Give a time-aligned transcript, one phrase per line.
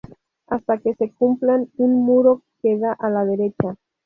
[0.47, 3.75] Hasta que se cumplan, un muro queda a la derecha".